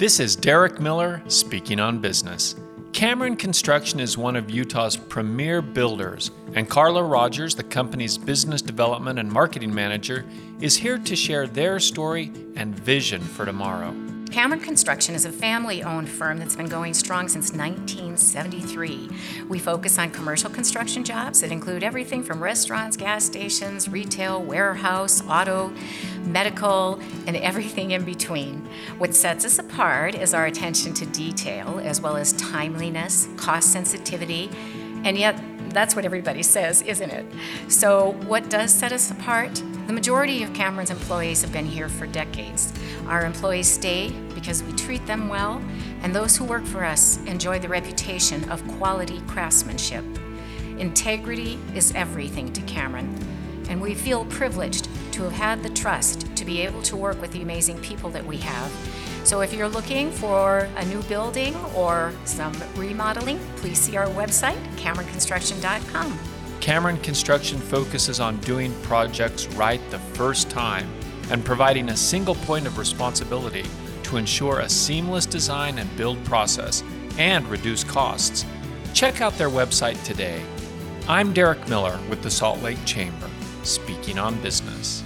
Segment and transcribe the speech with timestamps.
[0.00, 2.54] This is Derek Miller speaking on business.
[2.94, 9.18] Cameron Construction is one of Utah's premier builders, and Karla Rogers, the company's business development
[9.18, 10.24] and marketing manager,
[10.58, 13.94] is here to share their story and vision for tomorrow.
[14.30, 19.10] Cameron Construction is a family owned firm that's been going strong since 1973.
[19.48, 25.20] We focus on commercial construction jobs that include everything from restaurants, gas stations, retail, warehouse,
[25.26, 25.72] auto,
[26.22, 28.68] medical, and everything in between.
[28.98, 34.48] What sets us apart is our attention to detail, as well as timeliness, cost sensitivity,
[35.02, 37.26] and yet that's what everybody says, isn't it?
[37.66, 39.60] So, what does set us apart?
[39.90, 42.72] The majority of Cameron's employees have been here for decades.
[43.08, 45.60] Our employees stay because we treat them well,
[46.02, 50.04] and those who work for us enjoy the reputation of quality craftsmanship.
[50.78, 53.12] Integrity is everything to Cameron,
[53.68, 57.32] and we feel privileged to have had the trust to be able to work with
[57.32, 58.70] the amazing people that we have.
[59.24, 64.64] So if you're looking for a new building or some remodeling, please see our website,
[64.76, 66.39] CameronConstruction.com.
[66.60, 70.88] Cameron Construction focuses on doing projects right the first time
[71.30, 73.64] and providing a single point of responsibility
[74.02, 76.84] to ensure a seamless design and build process
[77.18, 78.44] and reduce costs.
[78.92, 80.42] Check out their website today.
[81.08, 83.30] I'm Derek Miller with the Salt Lake Chamber,
[83.62, 85.02] speaking on business.